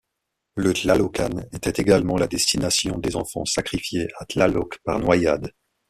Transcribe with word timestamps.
Le 0.55 0.73
Tlalocan 0.73 1.43
était 1.53 1.79
également 1.79 2.17
la 2.17 2.25
destination 2.25 2.97
des 2.97 3.15
enfants 3.15 3.45
sacrifiés 3.45 4.07
à 4.17 4.25
Tlaloc 4.25 4.79
par 4.83 4.97
noyade. 4.97 5.51